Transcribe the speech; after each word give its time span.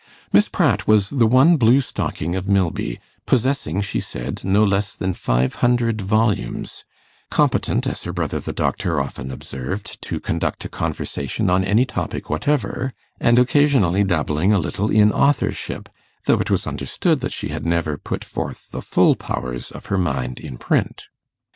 Miss 0.33 0.49
Pratt 0.49 0.87
was 0.87 1.11
the 1.11 1.27
one 1.27 1.57
blue 1.57 1.79
stocking 1.79 2.33
of 2.33 2.47
Milby, 2.47 2.99
possessing, 3.27 3.81
she 3.81 3.99
said, 3.99 4.43
no 4.43 4.63
less 4.63 4.95
than 4.95 5.13
five 5.13 5.53
hundred 5.61 6.01
volumes, 6.01 6.83
competent, 7.29 7.85
as 7.85 8.01
her 8.01 8.11
brother 8.11 8.39
the 8.39 8.51
doctor 8.51 8.99
often 8.99 9.29
observed, 9.29 10.01
to 10.01 10.19
conduct 10.19 10.65
a 10.65 10.69
conversation 10.69 11.51
on 11.51 11.63
any 11.63 11.85
topic 11.85 12.31
whatever, 12.31 12.93
and 13.19 13.37
occasionally 13.37 14.03
dabbling 14.03 14.51
a 14.51 14.57
little 14.57 14.89
in 14.89 15.11
authorship, 15.11 15.87
though 16.25 16.39
it 16.39 16.49
was 16.49 16.65
understood 16.65 17.19
that 17.19 17.31
she 17.31 17.49
had 17.49 17.63
never 17.63 17.95
put 17.95 18.23
forth 18.25 18.71
the 18.71 18.81
full 18.81 19.15
powers 19.15 19.69
of 19.71 19.85
her 19.85 19.99
mind 19.99 20.39
in 20.39 20.57
print. 20.57 21.03